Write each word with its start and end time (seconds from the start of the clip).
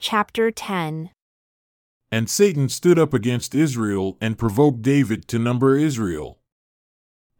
Chapter 0.00 0.52
10 0.52 1.10
And 2.12 2.30
Satan 2.30 2.68
stood 2.68 3.00
up 3.00 3.12
against 3.12 3.52
Israel 3.52 4.16
and 4.20 4.38
provoked 4.38 4.80
David 4.80 5.26
to 5.26 5.40
number 5.40 5.76
Israel. 5.76 6.38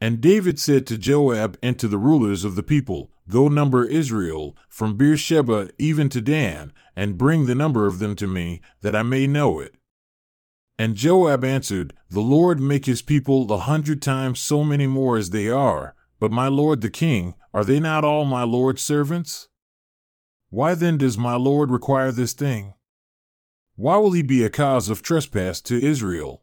And 0.01 0.21
David 0.21 0.59
said 0.59 0.85
to 0.89 0.99
Joab 0.99 1.57
and 1.63 1.79
to 1.79 1.87
the 1.87 1.99
rulers 1.99 2.45
of 2.45 2.57
the 2.57 2.65
people, 2.65 3.13
Go 3.29 3.47
number 3.47 3.85
Israel 3.85 4.57
from 4.69 4.97
Beersheba 4.97 5.71
even 5.79 6.09
to 6.09 6.21
Dan, 6.21 6.73
and 6.97 7.17
bring 7.17 7.47
the 7.47 7.55
number 7.55 7.87
of 7.87 8.01
them 8.01 8.17
to 8.17 8.27
me, 8.27 8.61
that 8.81 8.97
I 8.97 9.05
may 9.05 9.29
know 9.29 9.61
it. 9.61 9.77
And 10.81 10.97
Joab 10.97 11.45
answered, 11.45 11.95
The 12.11 12.21
Lord 12.21 12.59
make 12.59 12.87
his 12.87 13.03
people 13.03 13.53
a 13.53 13.59
hundred 13.59 14.03
times 14.03 14.41
so 14.41 14.65
many 14.65 14.89
more 14.89 15.17
as 15.17 15.31
they 15.31 15.49
are, 15.49 15.95
but 16.19 16.33
my 16.33 16.49
lord 16.49 16.81
the 16.81 16.91
king, 16.91 17.35
are 17.55 17.65
they 17.65 17.79
not 17.79 18.05
all 18.05 18.25
my 18.25 18.43
lord's 18.43 18.83
servants? 18.83 19.48
Why 20.51 20.75
then 20.75 20.97
does 20.97 21.19
my 21.19 21.35
Lord 21.35 21.71
require 21.71 22.11
this 22.11 22.33
thing? 22.33 22.75
Why 23.77 23.97
will 23.99 24.13
he 24.13 24.23
be 24.23 24.43
a 24.43 24.51
cause 24.51 24.89
of 24.89 25.03
trespass 25.03 25.61
to 25.63 25.81
Israel? 25.81 26.43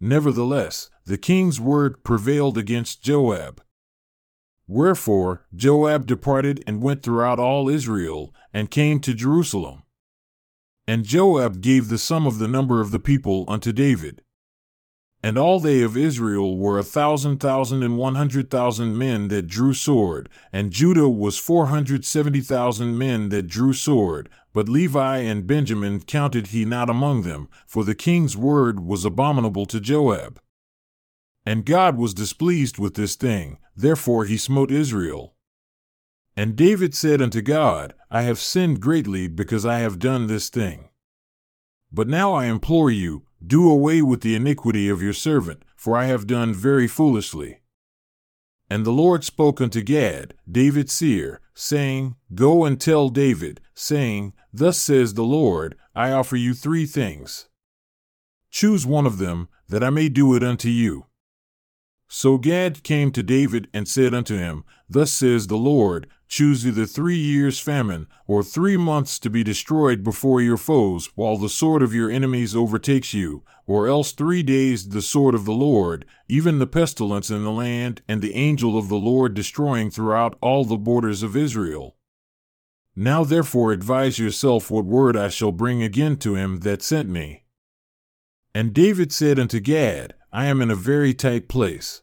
Nevertheless, 0.00 0.90
the 1.04 1.18
king's 1.18 1.60
word 1.60 2.02
prevailed 2.02 2.58
against 2.58 3.02
Joab. 3.02 3.62
Wherefore 4.66 5.46
Joab 5.54 6.06
departed 6.06 6.64
and 6.66 6.82
went 6.82 7.02
throughout 7.02 7.38
all 7.38 7.68
Israel, 7.68 8.34
and 8.52 8.70
came 8.70 8.98
to 9.00 9.14
Jerusalem. 9.14 9.82
And 10.88 11.04
Joab 11.04 11.60
gave 11.60 11.88
the 11.88 11.98
sum 11.98 12.26
of 12.26 12.38
the 12.38 12.48
number 12.48 12.80
of 12.80 12.90
the 12.90 12.98
people 12.98 13.44
unto 13.46 13.72
David. 13.72 14.23
And 15.24 15.38
all 15.38 15.58
they 15.58 15.80
of 15.80 15.96
Israel 15.96 16.58
were 16.58 16.78
a 16.78 16.82
thousand 16.82 17.38
thousand 17.38 17.82
and 17.82 17.96
one 17.96 18.14
hundred 18.14 18.50
thousand 18.50 18.98
men 18.98 19.28
that 19.28 19.46
drew 19.46 19.72
sword, 19.72 20.28
and 20.52 20.70
Judah 20.70 21.08
was 21.08 21.38
four 21.38 21.68
hundred 21.68 22.04
seventy 22.04 22.42
thousand 22.42 22.98
men 22.98 23.30
that 23.30 23.46
drew 23.46 23.72
sword, 23.72 24.28
but 24.52 24.68
Levi 24.68 25.20
and 25.20 25.46
Benjamin 25.46 26.02
counted 26.02 26.48
he 26.48 26.66
not 26.66 26.90
among 26.90 27.22
them, 27.22 27.48
for 27.66 27.84
the 27.84 27.94
king's 27.94 28.36
word 28.36 28.80
was 28.80 29.06
abominable 29.06 29.64
to 29.64 29.80
Joab. 29.80 30.38
And 31.46 31.64
God 31.64 31.96
was 31.96 32.12
displeased 32.12 32.78
with 32.78 32.92
this 32.92 33.16
thing, 33.16 33.56
therefore 33.74 34.26
he 34.26 34.36
smote 34.36 34.70
Israel. 34.70 35.34
And 36.36 36.54
David 36.54 36.94
said 36.94 37.22
unto 37.22 37.40
God, 37.40 37.94
I 38.10 38.24
have 38.24 38.38
sinned 38.38 38.82
greatly 38.82 39.28
because 39.28 39.64
I 39.64 39.78
have 39.78 39.98
done 39.98 40.26
this 40.26 40.50
thing. 40.50 40.90
But 41.90 42.08
now 42.08 42.34
I 42.34 42.44
implore 42.44 42.90
you, 42.90 43.22
do 43.46 43.70
away 43.70 44.02
with 44.02 44.20
the 44.20 44.34
iniquity 44.34 44.88
of 44.88 45.02
your 45.02 45.12
servant, 45.12 45.62
for 45.76 45.96
I 45.96 46.06
have 46.06 46.26
done 46.26 46.54
very 46.54 46.86
foolishly. 46.88 47.60
And 48.70 48.84
the 48.84 48.92
Lord 48.92 49.24
spoke 49.24 49.60
unto 49.60 49.82
Gad, 49.82 50.34
David's 50.50 50.92
seer, 50.92 51.40
saying, 51.54 52.16
Go 52.34 52.64
and 52.64 52.80
tell 52.80 53.08
David, 53.08 53.60
saying, 53.74 54.32
Thus 54.52 54.78
says 54.78 55.14
the 55.14 55.24
Lord, 55.24 55.76
I 55.94 56.10
offer 56.10 56.36
you 56.36 56.54
three 56.54 56.86
things. 56.86 57.48
Choose 58.50 58.86
one 58.86 59.06
of 59.06 59.18
them, 59.18 59.48
that 59.68 59.84
I 59.84 59.90
may 59.90 60.08
do 60.08 60.34
it 60.34 60.42
unto 60.42 60.68
you. 60.68 61.06
So 62.08 62.38
Gad 62.38 62.82
came 62.82 63.10
to 63.12 63.22
David 63.22 63.68
and 63.74 63.88
said 63.88 64.14
unto 64.14 64.36
him, 64.36 64.64
Thus 64.88 65.10
says 65.10 65.48
the 65.48 65.56
Lord, 65.56 66.06
choose 66.28 66.66
either 66.66 66.86
three 66.86 67.16
years' 67.16 67.58
famine, 67.58 68.06
or 68.26 68.42
three 68.42 68.76
months 68.76 69.18
to 69.18 69.30
be 69.30 69.44
destroyed 69.44 70.02
before 70.02 70.40
your 70.40 70.56
foes, 70.56 71.10
while 71.14 71.36
the 71.36 71.48
sword 71.48 71.82
of 71.82 71.94
your 71.94 72.10
enemies 72.10 72.56
overtakes 72.56 73.14
you, 73.14 73.42
or 73.66 73.88
else 73.88 74.12
three 74.12 74.42
days 74.42 74.88
the 74.88 75.02
sword 75.02 75.34
of 75.34 75.44
the 75.44 75.52
Lord, 75.52 76.04
even 76.28 76.58
the 76.58 76.66
pestilence 76.66 77.30
in 77.30 77.42
the 77.42 77.50
land, 77.50 78.02
and 78.08 78.20
the 78.20 78.34
angel 78.34 78.76
of 78.78 78.88
the 78.88 78.96
Lord 78.96 79.34
destroying 79.34 79.90
throughout 79.90 80.36
all 80.40 80.64
the 80.64 80.76
borders 80.76 81.22
of 81.22 81.36
Israel. 81.36 81.96
Now 82.96 83.24
therefore 83.24 83.72
advise 83.72 84.18
yourself 84.18 84.70
what 84.70 84.84
word 84.84 85.16
I 85.16 85.28
shall 85.28 85.52
bring 85.52 85.82
again 85.82 86.16
to 86.18 86.36
him 86.36 86.60
that 86.60 86.82
sent 86.82 87.08
me. 87.08 87.44
And 88.54 88.72
David 88.72 89.12
said 89.12 89.38
unto 89.38 89.58
Gad, 89.58 90.14
I 90.32 90.46
am 90.46 90.62
in 90.62 90.70
a 90.70 90.76
very 90.76 91.12
tight 91.12 91.48
place. 91.48 92.02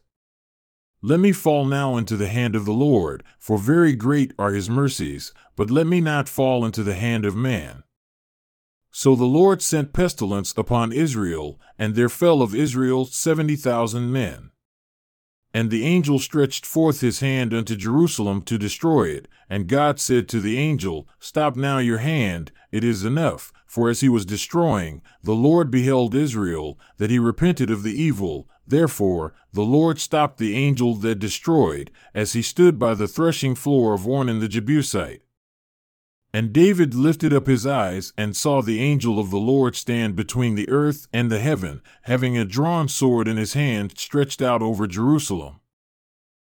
Let 1.04 1.18
me 1.18 1.32
fall 1.32 1.64
now 1.64 1.96
into 1.96 2.16
the 2.16 2.28
hand 2.28 2.54
of 2.54 2.64
the 2.64 2.72
Lord, 2.72 3.24
for 3.36 3.58
very 3.58 3.92
great 3.94 4.32
are 4.38 4.52
his 4.52 4.70
mercies, 4.70 5.32
but 5.56 5.68
let 5.68 5.86
me 5.88 6.00
not 6.00 6.28
fall 6.28 6.64
into 6.64 6.84
the 6.84 6.94
hand 6.94 7.24
of 7.24 7.34
man. 7.34 7.82
So 8.92 9.16
the 9.16 9.24
Lord 9.24 9.62
sent 9.62 9.92
pestilence 9.92 10.54
upon 10.56 10.92
Israel, 10.92 11.58
and 11.76 11.96
there 11.96 12.08
fell 12.08 12.40
of 12.40 12.54
Israel 12.54 13.04
seventy 13.04 13.56
thousand 13.56 14.12
men. 14.12 14.50
And 15.52 15.70
the 15.70 15.84
angel 15.84 16.20
stretched 16.20 16.64
forth 16.64 17.00
his 17.00 17.18
hand 17.18 17.52
unto 17.52 17.74
Jerusalem 17.74 18.42
to 18.42 18.56
destroy 18.56 19.08
it. 19.08 19.28
And 19.50 19.66
God 19.66 19.98
said 19.98 20.28
to 20.28 20.40
the 20.40 20.56
angel, 20.56 21.08
Stop 21.18 21.56
now 21.56 21.78
your 21.78 21.98
hand, 21.98 22.52
it 22.70 22.84
is 22.84 23.04
enough. 23.04 23.52
For 23.66 23.90
as 23.90 24.00
he 24.00 24.08
was 24.08 24.24
destroying, 24.24 25.02
the 25.22 25.34
Lord 25.34 25.70
beheld 25.70 26.14
Israel, 26.14 26.78
that 26.98 27.10
he 27.10 27.18
repented 27.18 27.70
of 27.70 27.82
the 27.82 28.00
evil, 28.00 28.48
Therefore, 28.72 29.34
the 29.52 29.66
Lord 29.66 30.00
stopped 30.00 30.38
the 30.38 30.56
angel 30.56 30.94
that 30.94 31.18
destroyed, 31.18 31.90
as 32.14 32.32
he 32.32 32.40
stood 32.40 32.78
by 32.78 32.94
the 32.94 33.06
threshing 33.06 33.54
floor 33.54 33.92
of 33.92 34.06
Ornan 34.06 34.40
the 34.40 34.48
Jebusite. 34.48 35.20
And 36.32 36.54
David 36.54 36.94
lifted 36.94 37.34
up 37.34 37.48
his 37.48 37.66
eyes 37.66 38.14
and 38.16 38.34
saw 38.34 38.62
the 38.62 38.80
angel 38.80 39.18
of 39.18 39.30
the 39.30 39.36
Lord 39.36 39.76
stand 39.76 40.16
between 40.16 40.54
the 40.54 40.70
earth 40.70 41.06
and 41.12 41.30
the 41.30 41.38
heaven, 41.38 41.82
having 42.04 42.38
a 42.38 42.46
drawn 42.46 42.88
sword 42.88 43.28
in 43.28 43.36
his 43.36 43.52
hand 43.52 43.98
stretched 43.98 44.40
out 44.40 44.62
over 44.62 44.86
Jerusalem. 44.86 45.60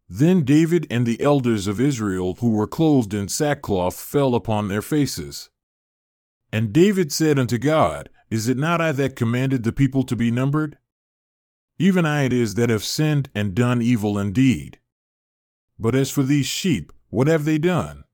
Then 0.06 0.44
David 0.44 0.87
and 0.91 1.06
the 1.06 1.22
elders 1.22 1.66
of 1.66 1.81
Israel 1.81 2.34
who 2.41 2.50
were 2.50 2.66
clothed 2.66 3.14
in 3.14 3.28
sackcloth 3.28 3.98
fell 3.98 4.34
upon 4.34 4.69
their 4.69 4.82
faces. 4.82 5.48
And 6.52 6.70
David 6.70 7.12
said 7.12 7.38
unto 7.38 7.56
God, 7.56 8.10
Is 8.28 8.47
it 8.47 8.58
not 8.58 8.82
I 8.82 8.92
that 8.92 9.16
commanded 9.16 9.62
the 9.62 9.72
people 9.72 10.02
to 10.02 10.14
be 10.14 10.31
numbered? 10.31 10.76
Even 11.81 12.05
I 12.05 12.25
it 12.25 12.33
is 12.35 12.57
that 12.57 12.69
have 12.69 12.85
sinned 12.85 13.31
and 13.35 13.55
done 13.55 13.81
evil 13.81 14.19
indeed. 14.19 14.79
But 15.79 15.95
as 15.95 16.11
for 16.11 16.23
these 16.23 16.45
sheep, 16.45 16.93
what 17.09 17.27
have 17.27 17.47
they 17.47 17.57
done? 17.57 18.05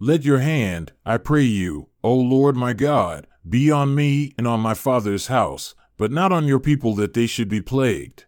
Let 0.00 0.24
your 0.24 0.40
hand, 0.40 0.90
I 1.06 1.18
pray 1.18 1.44
you, 1.44 1.90
O 2.02 2.12
Lord 2.12 2.56
my 2.56 2.72
God, 2.72 3.28
be 3.48 3.70
on 3.70 3.94
me 3.94 4.34
and 4.36 4.48
on 4.48 4.58
my 4.58 4.74
father's 4.74 5.28
house, 5.28 5.76
but 5.96 6.10
not 6.10 6.32
on 6.32 6.48
your 6.48 6.58
people 6.58 6.96
that 6.96 7.14
they 7.14 7.28
should 7.28 7.48
be 7.48 7.60
plagued. 7.60 8.24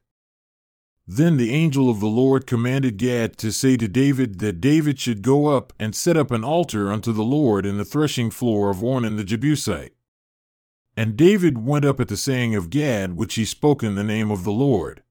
Then 1.08 1.38
the 1.38 1.52
angel 1.52 1.90
of 1.90 1.98
the 1.98 2.06
Lord 2.06 2.46
commanded 2.46 2.98
Gad 2.98 3.36
to 3.38 3.50
say 3.50 3.76
to 3.76 3.88
David 3.88 4.38
that 4.38 4.60
David 4.60 5.00
should 5.00 5.22
go 5.22 5.46
up 5.48 5.72
and 5.80 5.92
set 5.92 6.16
up 6.16 6.30
an 6.30 6.44
altar 6.44 6.92
unto 6.92 7.12
the 7.12 7.24
Lord 7.24 7.66
in 7.66 7.78
the 7.78 7.84
threshing 7.84 8.30
floor 8.30 8.70
of 8.70 8.76
Ornan 8.76 9.16
the 9.16 9.24
Jebusite. 9.24 9.95
And 10.96 11.16
David 11.16 11.58
went 11.58 11.84
up 11.84 12.00
at 12.00 12.08
the 12.08 12.16
saying 12.16 12.54
of 12.54 12.70
Gad, 12.70 13.16
which 13.16 13.34
he 13.34 13.44
spoke 13.44 13.82
in 13.82 13.96
the 13.96 14.04
name 14.04 14.30
of 14.30 14.44
the 14.44 14.52
Lord. 14.52 15.02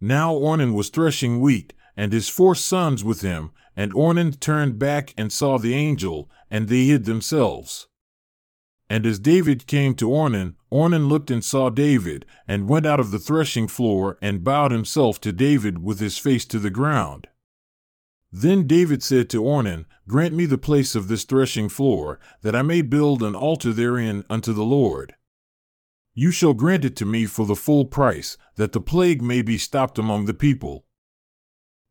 Now 0.00 0.32
Ornan 0.32 0.72
was 0.72 0.88
threshing 0.88 1.40
wheat, 1.40 1.74
and 1.96 2.12
his 2.12 2.28
four 2.28 2.54
sons 2.54 3.04
with 3.04 3.20
him, 3.20 3.50
and 3.76 3.92
Ornan 3.92 4.40
turned 4.40 4.78
back 4.78 5.12
and 5.18 5.32
saw 5.32 5.58
the 5.58 5.74
angel, 5.74 6.30
and 6.50 6.68
they 6.68 6.84
hid 6.84 7.04
themselves. 7.04 7.88
And 8.88 9.04
as 9.04 9.18
David 9.18 9.66
came 9.66 9.94
to 9.96 10.08
Ornan, 10.08 10.54
Ornan 10.72 11.08
looked 11.08 11.30
and 11.30 11.44
saw 11.44 11.68
David, 11.68 12.24
and 12.46 12.68
went 12.68 12.86
out 12.86 13.00
of 13.00 13.10
the 13.10 13.18
threshing 13.18 13.68
floor, 13.68 14.16
and 14.22 14.44
bowed 14.44 14.70
himself 14.70 15.20
to 15.20 15.32
David 15.32 15.82
with 15.82 16.00
his 16.00 16.16
face 16.16 16.46
to 16.46 16.58
the 16.58 16.70
ground. 16.70 17.26
Then 18.30 18.66
David 18.66 19.02
said 19.02 19.30
to 19.30 19.42
Ornan, 19.42 19.86
Grant 20.06 20.34
me 20.34 20.46
the 20.46 20.58
place 20.58 20.94
of 20.94 21.08
this 21.08 21.24
threshing 21.24 21.68
floor, 21.68 22.18
that 22.42 22.54
I 22.54 22.62
may 22.62 22.82
build 22.82 23.22
an 23.22 23.34
altar 23.34 23.72
therein 23.72 24.24
unto 24.28 24.52
the 24.52 24.64
Lord. 24.64 25.14
You 26.14 26.30
shall 26.30 26.54
grant 26.54 26.84
it 26.84 26.96
to 26.96 27.06
me 27.06 27.26
for 27.26 27.46
the 27.46 27.56
full 27.56 27.84
price, 27.84 28.36
that 28.56 28.72
the 28.72 28.80
plague 28.80 29.22
may 29.22 29.40
be 29.40 29.56
stopped 29.56 29.98
among 29.98 30.24
the 30.24 30.34
people. 30.34 30.84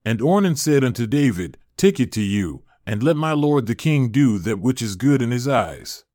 And 0.03 0.19
Ornan 0.19 0.57
said 0.57 0.83
unto 0.83 1.07
David, 1.07 1.57
Take 1.75 1.99
it 1.99 2.11
to 2.13 2.21
you, 2.21 2.63
and 2.85 3.03
let 3.03 3.17
my 3.17 3.33
lord 3.33 3.67
the 3.67 3.75
king 3.75 4.09
do 4.09 4.37
that 4.39 4.59
which 4.59 4.81
is 4.81 4.95
good 4.95 5.21
in 5.21 5.31
his 5.31 5.47
eyes. 5.47 6.05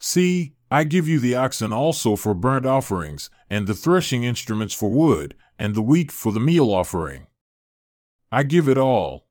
See, 0.00 0.54
I 0.70 0.84
give 0.84 1.06
you 1.06 1.20
the 1.20 1.34
oxen 1.34 1.72
also 1.72 2.16
for 2.16 2.34
burnt 2.34 2.66
offerings, 2.66 3.30
and 3.50 3.66
the 3.66 3.74
threshing 3.74 4.24
instruments 4.24 4.74
for 4.74 4.90
wood, 4.90 5.34
and 5.58 5.74
the 5.74 5.82
wheat 5.82 6.10
for 6.10 6.32
the 6.32 6.40
meal 6.40 6.70
offering. 6.72 7.26
I 8.32 8.42
give 8.42 8.68
it 8.68 8.78
all. 8.78 9.21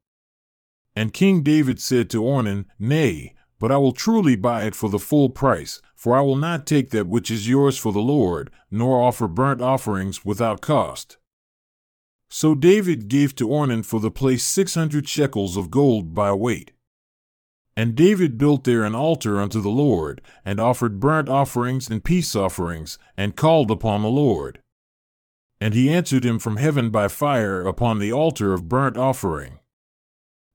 And 0.96 1.14
King 1.14 1.42
David 1.42 1.80
said 1.80 2.10
to 2.10 2.22
Ornan, 2.22 2.66
Nay, 2.78 3.34
but 3.60 3.72
I 3.72 3.78
will 3.78 3.94
truly 3.94 4.36
buy 4.36 4.64
it 4.64 4.76
for 4.76 4.90
the 4.90 5.00
full 5.00 5.30
price, 5.30 5.82
for 5.96 6.18
I 6.18 6.22
will 6.22 6.36
not 6.36 6.66
take 6.66 6.90
that 6.90 7.08
which 7.08 7.30
is 7.30 7.48
yours 7.48 7.78
for 7.78 7.94
the 7.94 8.00
Lord, 8.00 8.50
nor 8.70 9.02
offer 9.02 9.28
burnt 9.28 9.62
offerings 9.62 10.26
without 10.26 10.62
cost. 10.62 11.18
So 12.28 12.56
David 12.56 13.08
gave 13.08 13.36
to 13.36 13.48
Ornan 13.48 13.86
for 13.86 14.00
the 14.00 14.12
place 14.12 14.44
six 14.44 14.76
hundred 14.76 15.08
shekels 15.08 15.56
of 15.58 15.72
gold 15.72 16.14
by 16.14 16.34
weight. 16.34 16.72
And 17.78 17.96
David 17.96 18.38
built 18.38 18.66
there 18.66 18.84
an 18.84 18.96
altar 18.96 19.40
unto 19.40 19.62
the 19.62 19.70
Lord, 19.70 20.22
and 20.44 20.60
offered 20.60 21.00
burnt 21.00 21.30
offerings 21.30 21.90
and 21.90 22.04
peace 22.04 22.36
offerings, 22.36 22.98
and 23.16 23.38
called 23.38 23.72
upon 23.72 24.02
the 24.02 24.10
Lord. 24.10 24.60
And 25.62 25.74
he 25.74 25.90
answered 25.90 26.26
him 26.26 26.38
from 26.38 26.58
heaven 26.58 26.90
by 26.90 27.08
fire 27.08 27.62
upon 27.62 28.00
the 28.00 28.12
altar 28.12 28.54
of 28.54 28.68
burnt 28.68 28.98
offering. 28.98 29.60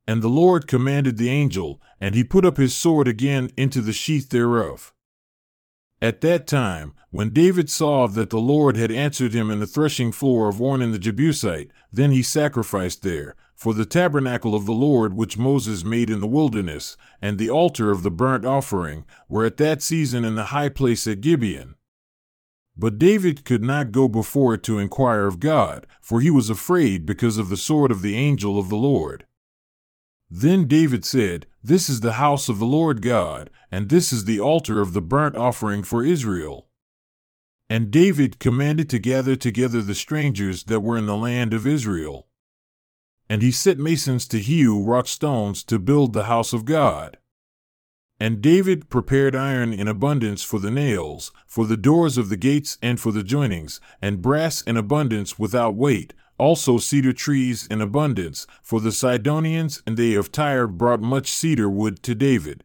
And 0.06 0.22
the 0.22 0.28
Lord 0.28 0.66
commanded 0.66 1.16
the 1.16 1.30
angel, 1.30 1.80
and 2.00 2.14
he 2.14 2.22
put 2.22 2.44
up 2.44 2.56
his 2.56 2.74
sword 2.74 3.08
again 3.08 3.50
into 3.56 3.80
the 3.80 3.92
sheath 3.92 4.28
thereof. 4.28 4.92
At 6.00 6.20
that 6.20 6.46
time, 6.46 6.92
when 7.10 7.32
David 7.32 7.70
saw 7.70 8.06
that 8.06 8.30
the 8.30 8.38
Lord 8.38 8.76
had 8.76 8.92
answered 8.92 9.32
him 9.32 9.50
in 9.50 9.60
the 9.60 9.66
threshing 9.66 10.12
floor 10.12 10.48
of 10.48 10.56
Ornan 10.56 10.92
the 10.92 10.98
Jebusite, 10.98 11.70
then 11.90 12.10
he 12.10 12.22
sacrificed 12.22 13.02
there, 13.02 13.34
for 13.54 13.72
the 13.72 13.86
tabernacle 13.86 14.54
of 14.54 14.66
the 14.66 14.72
Lord 14.72 15.14
which 15.14 15.38
Moses 15.38 15.82
made 15.82 16.10
in 16.10 16.20
the 16.20 16.26
wilderness, 16.26 16.98
and 17.22 17.38
the 17.38 17.48
altar 17.48 17.90
of 17.90 18.02
the 18.02 18.10
burnt 18.10 18.44
offering, 18.44 19.06
were 19.28 19.46
at 19.46 19.56
that 19.56 19.80
season 19.80 20.24
in 20.24 20.34
the 20.34 20.46
high 20.46 20.68
place 20.68 21.06
at 21.06 21.22
Gibeon. 21.22 21.74
But 22.76 22.98
David 22.98 23.46
could 23.46 23.64
not 23.64 23.90
go 23.90 24.06
before 24.06 24.52
it 24.52 24.62
to 24.64 24.78
inquire 24.78 25.26
of 25.26 25.40
God, 25.40 25.86
for 26.02 26.20
he 26.20 26.30
was 26.30 26.50
afraid 26.50 27.06
because 27.06 27.38
of 27.38 27.48
the 27.48 27.56
sword 27.56 27.90
of 27.90 28.02
the 28.02 28.16
angel 28.16 28.58
of 28.58 28.68
the 28.68 28.76
Lord. 28.76 29.24
Then 30.30 30.66
David 30.66 31.04
said, 31.04 31.46
This 31.62 31.88
is 31.88 32.00
the 32.00 32.14
house 32.14 32.48
of 32.48 32.58
the 32.58 32.66
Lord 32.66 33.00
God, 33.00 33.50
and 33.70 33.88
this 33.88 34.12
is 34.12 34.24
the 34.24 34.40
altar 34.40 34.80
of 34.80 34.92
the 34.92 35.02
burnt 35.02 35.36
offering 35.36 35.82
for 35.82 36.04
Israel. 36.04 36.68
And 37.68 37.90
David 37.90 38.38
commanded 38.38 38.88
to 38.90 38.98
gather 38.98 39.36
together 39.36 39.82
the 39.82 39.94
strangers 39.94 40.64
that 40.64 40.80
were 40.80 40.96
in 40.96 41.06
the 41.06 41.16
land 41.16 41.52
of 41.52 41.66
Israel. 41.66 42.28
And 43.28 43.42
he 43.42 43.50
set 43.50 43.78
masons 43.78 44.26
to 44.28 44.38
hew 44.38 44.80
rock 44.82 45.08
stones 45.08 45.64
to 45.64 45.78
build 45.78 46.12
the 46.12 46.24
house 46.24 46.52
of 46.52 46.64
God. 46.64 47.18
And 48.18 48.40
David 48.40 48.88
prepared 48.88 49.36
iron 49.36 49.72
in 49.72 49.88
abundance 49.88 50.42
for 50.42 50.58
the 50.58 50.70
nails, 50.70 51.32
for 51.46 51.66
the 51.66 51.76
doors 51.76 52.16
of 52.16 52.28
the 52.28 52.36
gates 52.36 52.78
and 52.80 52.98
for 52.98 53.12
the 53.12 53.22
joinings, 53.22 53.78
and 54.00 54.22
brass 54.22 54.62
in 54.62 54.76
abundance 54.76 55.38
without 55.38 55.74
weight, 55.74 56.14
also 56.38 56.78
cedar 56.78 57.12
trees 57.12 57.66
in 57.66 57.80
abundance, 57.80 58.46
for 58.62 58.80
the 58.80 58.92
Sidonians 58.92 59.82
and 59.86 59.96
they 59.96 60.14
of 60.14 60.32
Tyre 60.32 60.66
brought 60.66 61.00
much 61.00 61.30
cedar 61.30 61.68
wood 61.68 62.02
to 62.02 62.14
David. 62.14 62.64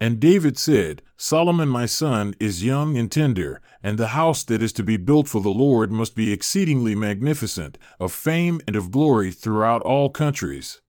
And 0.00 0.20
David 0.20 0.58
said, 0.58 1.02
Solomon 1.16 1.68
my 1.68 1.86
son 1.86 2.34
is 2.40 2.64
young 2.64 2.98
and 2.98 3.10
tender, 3.10 3.60
and 3.82 3.96
the 3.96 4.08
house 4.08 4.42
that 4.44 4.62
is 4.62 4.72
to 4.74 4.82
be 4.82 4.96
built 4.96 5.28
for 5.28 5.40
the 5.40 5.50
Lord 5.50 5.92
must 5.92 6.14
be 6.14 6.32
exceedingly 6.32 6.94
magnificent, 6.94 7.78
of 8.00 8.12
fame 8.12 8.60
and 8.66 8.76
of 8.76 8.90
glory 8.90 9.30
throughout 9.30 9.82
all 9.82 10.10
countries. 10.10 10.80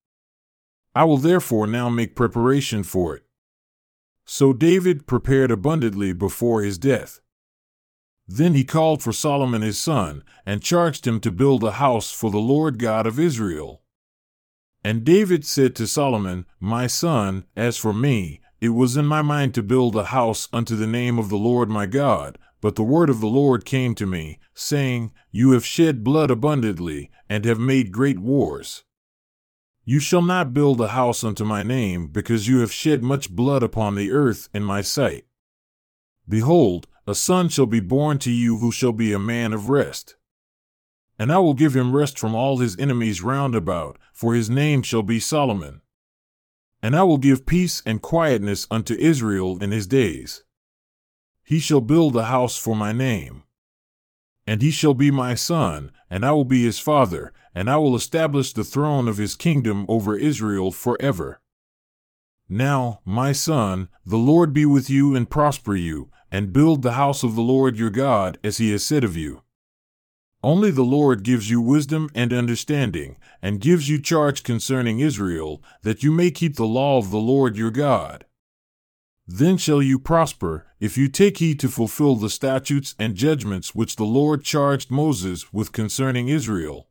I 0.96 1.04
will 1.04 1.18
therefore 1.18 1.68
now 1.68 1.90
make 1.90 2.16
preparation 2.16 2.84
for 2.84 3.16
it. 3.16 3.24
So 4.26 4.54
David 4.54 5.06
prepared 5.06 5.52
abundantly 5.52 6.12
before 6.14 6.64
his 6.64 6.78
death. 6.78 7.20
Then 8.28 8.56
he 8.56 8.64
called 8.64 9.04
for 9.04 9.14
Solomon 9.14 9.62
his 9.62 9.78
son, 9.78 10.24
and 10.46 10.62
charged 10.62 11.06
him 11.06 11.20
to 11.22 11.32
build 11.32 11.64
a 11.64 11.74
house 11.74 12.12
for 12.12 12.32
the 12.32 12.40
Lord 12.40 12.80
God 12.80 13.06
of 13.06 13.20
Israel. 13.20 13.82
And 14.84 15.04
David 15.04 15.46
said 15.46 15.76
to 15.76 15.88
Solomon, 15.88 16.46
My 16.60 16.88
son, 16.88 17.46
as 17.56 17.78
for 17.78 17.94
me, 17.94 18.42
it 18.62 18.70
was 18.70 18.98
in 18.98 19.06
my 19.06 19.22
mind 19.22 19.54
to 19.56 19.64
build 19.64 19.96
a 19.96 20.06
house 20.06 20.48
unto 20.52 20.76
the 20.76 20.88
name 20.88 21.20
of 21.20 21.30
the 21.30 21.38
Lord 21.38 21.70
my 21.70 21.86
God, 21.86 22.38
but 22.62 22.76
the 22.76 22.84
word 22.84 23.10
of 23.10 23.20
the 23.20 23.28
Lord 23.28 23.66
came 23.66 23.94
to 23.96 24.08
me, 24.08 24.40
saying, 24.54 25.12
You 25.32 25.52
have 25.52 25.66
shed 25.66 26.04
blood 26.04 26.32
abundantly, 26.32 27.12
and 27.30 27.46
have 27.46 27.60
made 27.60 27.92
great 27.92 28.18
wars. 28.18 28.84
You 29.84 30.00
shall 30.00 30.24
not 30.24 30.54
build 30.54 30.82
a 30.82 30.90
house 30.90 31.24
unto 31.24 31.46
my 31.46 31.62
name, 31.62 32.08
because 32.08 32.48
you 32.48 32.60
have 32.62 32.72
shed 32.72 33.04
much 33.04 33.30
blood 33.30 33.62
upon 33.62 33.94
the 33.94 34.12
earth 34.12 34.50
in 34.52 34.64
my 34.64 34.82
sight. 34.82 35.26
Behold, 36.28 36.88
a 37.08 37.14
son 37.14 37.50
shall 37.50 37.66
be 37.68 37.80
born 37.80 38.18
to 38.20 38.32
you 38.32 38.58
who 38.58 38.72
shall 38.72 38.92
be 38.92 39.14
a 39.14 39.20
man 39.20 39.54
of 39.54 39.70
rest. 39.70 40.16
And 41.20 41.32
I 41.32 41.38
will 41.38 41.54
give 41.54 41.76
him 41.76 41.96
rest 41.96 42.18
from 42.18 42.34
all 42.36 42.58
his 42.58 42.78
enemies 42.78 43.22
round 43.22 43.56
about, 43.56 43.98
for 44.12 44.34
his 44.34 44.50
name 44.50 44.82
shall 44.82 45.04
be 45.04 45.20
Solomon. 45.20 45.82
And 46.82 46.96
I 46.96 47.04
will 47.04 47.18
give 47.18 47.46
peace 47.46 47.82
and 47.86 48.02
quietness 48.02 48.68
unto 48.70 48.96
Israel 48.96 49.62
in 49.64 49.72
his 49.72 49.88
days. 49.88 50.44
He 51.44 51.60
shall 51.60 51.82
build 51.82 52.16
a 52.16 52.26
house 52.26 52.58
for 52.58 52.76
my 52.76 52.92
name. 52.92 53.44
And 54.48 54.62
he 54.62 54.72
shall 54.72 54.94
be 54.94 55.12
my 55.12 55.36
son, 55.36 55.92
and 56.10 56.26
I 56.26 56.32
will 56.32 56.46
be 56.46 56.64
his 56.64 56.80
father, 56.80 57.32
and 57.54 57.70
I 57.70 57.78
will 57.78 57.96
establish 57.96 58.52
the 58.52 58.64
throne 58.64 59.08
of 59.08 59.18
his 59.18 59.36
kingdom 59.36 59.86
over 59.88 60.18
Israel 60.18 60.72
forever. 60.72 61.40
Now, 62.48 63.02
my 63.06 63.32
son, 63.32 63.90
the 64.06 64.18
Lord 64.18 64.54
be 64.54 64.66
with 64.66 64.90
you 64.90 65.16
and 65.16 65.30
prosper 65.30 65.76
you, 65.76 66.12
and 66.32 66.54
build 66.54 66.82
the 66.82 66.94
house 66.94 67.24
of 67.24 67.36
the 67.36 67.42
Lord 67.42 67.78
your 67.78 67.90
God 67.90 68.38
as 68.44 68.58
he 68.58 68.72
has 68.72 68.86
said 68.86 69.04
of 69.04 69.18
you. 69.18 69.42
Only 70.44 70.70
the 70.70 70.84
Lord 70.84 71.24
gives 71.24 71.50
you 71.50 71.60
wisdom 71.60 72.08
and 72.14 72.32
understanding, 72.32 73.18
and 73.42 73.60
gives 73.60 73.90
you 73.90 74.00
charge 74.00 74.44
concerning 74.44 75.00
Israel, 75.00 75.64
that 75.82 76.04
you 76.04 76.12
may 76.12 76.30
keep 76.30 76.56
the 76.56 76.68
law 76.68 77.00
of 77.00 77.10
the 77.10 77.18
Lord 77.18 77.58
your 77.58 77.72
God. 77.72 78.26
Then 79.28 79.58
shall 79.58 79.82
you 79.82 79.98
prosper, 79.98 80.68
if 80.80 81.00
you 81.00 81.08
take 81.08 81.40
heed 81.40 81.60
to 81.62 81.68
fulfill 81.68 82.16
the 82.16 82.30
statutes 82.30 82.94
and 83.00 83.16
judgments 83.16 83.74
which 83.74 83.96
the 83.96 84.04
Lord 84.04 84.44
charged 84.44 84.92
Moses 84.92 85.52
with 85.52 85.72
concerning 85.72 86.28
Israel. 86.28 86.90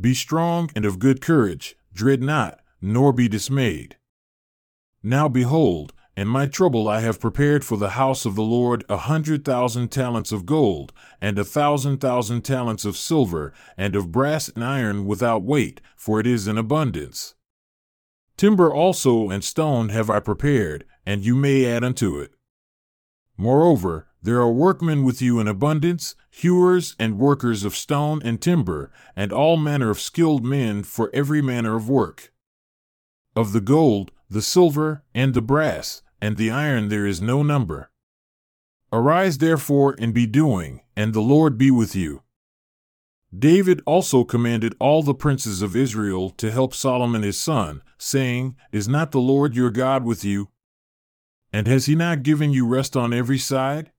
Be 0.00 0.14
strong 0.14 0.70
and 0.76 0.84
of 0.84 1.00
good 1.00 1.20
courage, 1.20 1.74
dread 1.92 2.22
not, 2.22 2.60
nor 2.80 3.12
be 3.12 3.26
dismayed. 3.26 3.96
Now 5.06 5.28
behold, 5.28 5.92
in 6.16 6.28
my 6.28 6.46
trouble 6.46 6.88
I 6.88 7.00
have 7.00 7.20
prepared 7.20 7.62
for 7.62 7.76
the 7.76 7.90
house 7.90 8.24
of 8.24 8.36
the 8.36 8.42
Lord 8.42 8.86
a 8.88 8.96
hundred 8.96 9.44
thousand 9.44 9.88
talents 9.88 10.32
of 10.32 10.46
gold, 10.46 10.94
and 11.20 11.38
a 11.38 11.44
thousand 11.44 11.98
thousand 11.98 12.40
talents 12.40 12.86
of 12.86 12.96
silver, 12.96 13.52
and 13.76 13.94
of 13.94 14.10
brass 14.10 14.48
and 14.48 14.64
iron 14.64 15.04
without 15.04 15.42
weight, 15.42 15.82
for 15.94 16.20
it 16.20 16.26
is 16.26 16.48
in 16.48 16.56
abundance. 16.56 17.34
Timber 18.38 18.72
also 18.72 19.28
and 19.28 19.44
stone 19.44 19.90
have 19.90 20.08
I 20.08 20.20
prepared, 20.20 20.86
and 21.04 21.22
you 21.22 21.36
may 21.36 21.66
add 21.66 21.84
unto 21.84 22.18
it. 22.18 22.32
Moreover, 23.36 24.08
there 24.22 24.40
are 24.40 24.50
workmen 24.50 25.04
with 25.04 25.20
you 25.20 25.38
in 25.38 25.46
abundance, 25.46 26.14
hewers 26.30 26.96
and 26.98 27.18
workers 27.18 27.62
of 27.62 27.76
stone 27.76 28.22
and 28.24 28.40
timber, 28.40 28.90
and 29.14 29.34
all 29.34 29.58
manner 29.58 29.90
of 29.90 30.00
skilled 30.00 30.46
men 30.46 30.82
for 30.82 31.10
every 31.12 31.42
manner 31.42 31.76
of 31.76 31.90
work. 31.90 32.32
Of 33.36 33.52
the 33.52 33.60
gold, 33.60 34.10
the 34.28 34.42
silver, 34.42 35.02
and 35.14 35.34
the 35.34 35.42
brass, 35.42 36.02
and 36.20 36.36
the 36.36 36.50
iron 36.50 36.88
there 36.88 37.06
is 37.06 37.20
no 37.20 37.42
number. 37.42 37.90
Arise 38.92 39.38
therefore 39.38 39.94
and 39.98 40.14
be 40.14 40.26
doing, 40.26 40.80
and 40.96 41.12
the 41.12 41.20
Lord 41.20 41.58
be 41.58 41.70
with 41.70 41.96
you. 41.96 42.22
David 43.36 43.82
also 43.86 44.22
commanded 44.22 44.76
all 44.78 45.02
the 45.02 45.14
princes 45.14 45.62
of 45.62 45.74
Israel 45.74 46.30
to 46.30 46.52
help 46.52 46.72
Solomon 46.72 47.22
his 47.22 47.40
son, 47.40 47.82
saying, 47.98 48.56
Is 48.70 48.88
not 48.88 49.10
the 49.10 49.20
Lord 49.20 49.56
your 49.56 49.70
God 49.70 50.04
with 50.04 50.24
you? 50.24 50.50
And 51.52 51.66
has 51.66 51.86
he 51.86 51.94
not 51.94 52.22
given 52.22 52.52
you 52.52 52.66
rest 52.66 52.96
on 52.96 53.12
every 53.12 53.38
side? 53.38 53.90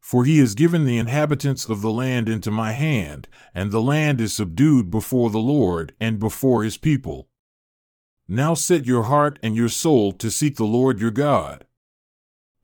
For 0.00 0.26
he 0.26 0.38
has 0.38 0.54
given 0.54 0.84
the 0.84 0.98
inhabitants 0.98 1.66
of 1.66 1.80
the 1.80 1.90
land 1.90 2.28
into 2.28 2.50
my 2.50 2.72
hand, 2.72 3.26
and 3.54 3.70
the 3.70 3.80
land 3.80 4.20
is 4.20 4.34
subdued 4.34 4.90
before 4.90 5.30
the 5.30 5.38
Lord 5.38 5.94
and 5.98 6.18
before 6.18 6.62
his 6.62 6.76
people. 6.76 7.28
Now 8.28 8.54
set 8.54 8.86
your 8.86 9.04
heart 9.04 9.38
and 9.42 9.54
your 9.54 9.68
soul 9.68 10.12
to 10.12 10.30
seek 10.30 10.56
the 10.56 10.64
Lord 10.64 10.98
your 10.98 11.10
God. 11.10 11.66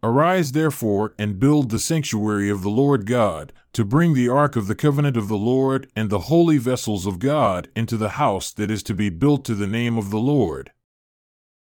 Arise 0.03 0.53
therefore 0.53 1.15
and 1.19 1.39
build 1.39 1.69
the 1.69 1.79
sanctuary 1.79 2.49
of 2.49 2.63
the 2.63 2.71
Lord 2.71 3.05
God, 3.05 3.53
to 3.75 3.85
bring 3.85 4.15
the 4.15 4.31
ark 4.31 4.57
of 4.57 4.67
the 4.67 4.75
covenant 4.75 5.19
of 5.19 5.29
the 5.29 5.37
Lord 5.37 5.91
and 5.95 6.09
the 6.09 6.21
holy 6.21 6.57
vessels 6.57 7.05
of 7.05 7.19
God 7.19 7.69
into 7.77 7.99
the 7.99 8.11
house 8.11 8.53
that 8.53 8.71
is 8.71 8.83
to 8.85 8.95
be 8.95 9.11
built 9.11 9.45
to 9.45 9.55
the 9.55 9.67
name 9.67 9.99
of 9.99 10.09
the 10.09 10.19
Lord. 10.19 10.73